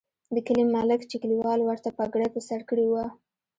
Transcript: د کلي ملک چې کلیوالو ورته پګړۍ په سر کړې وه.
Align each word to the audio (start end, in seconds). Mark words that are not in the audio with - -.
د 0.35 0.35
کلي 0.47 0.63
ملک 0.75 1.01
چې 1.09 1.15
کلیوالو 1.23 1.63
ورته 1.69 1.89
پګړۍ 1.97 2.27
په 2.35 2.39
سر 2.47 2.61
کړې 2.69 2.85
وه. 2.93 3.05